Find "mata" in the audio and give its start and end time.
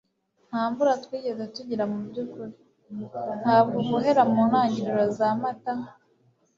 5.41-5.73